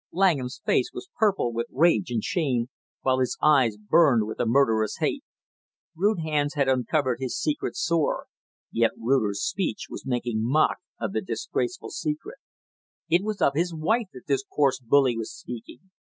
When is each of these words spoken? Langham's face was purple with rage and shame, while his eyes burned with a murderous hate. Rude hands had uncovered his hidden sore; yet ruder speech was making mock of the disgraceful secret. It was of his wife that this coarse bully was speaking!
Langham's 0.11 0.59
face 0.65 0.89
was 0.91 1.11
purple 1.19 1.53
with 1.53 1.67
rage 1.69 2.09
and 2.09 2.23
shame, 2.23 2.71
while 3.01 3.19
his 3.19 3.37
eyes 3.39 3.77
burned 3.77 4.25
with 4.25 4.39
a 4.39 4.47
murderous 4.47 4.97
hate. 4.97 5.23
Rude 5.95 6.21
hands 6.21 6.55
had 6.55 6.67
uncovered 6.67 7.17
his 7.19 7.39
hidden 7.45 7.75
sore; 7.75 8.25
yet 8.71 8.93
ruder 8.97 9.35
speech 9.35 9.85
was 9.91 10.03
making 10.03 10.39
mock 10.41 10.77
of 10.99 11.11
the 11.13 11.21
disgraceful 11.21 11.91
secret. 11.91 12.39
It 13.09 13.21
was 13.23 13.43
of 13.43 13.53
his 13.53 13.75
wife 13.75 14.07
that 14.13 14.25
this 14.25 14.43
coarse 14.43 14.79
bully 14.79 15.15
was 15.15 15.31
speaking! 15.31 15.91